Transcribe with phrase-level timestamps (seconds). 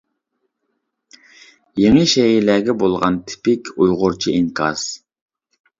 [1.81, 4.93] يېڭى شەيئىلەرگە بولغان تىپىك ئۇيغۇرچە ئىنكاس!